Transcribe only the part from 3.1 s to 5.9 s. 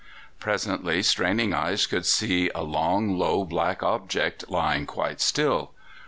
low, black object lying quite still.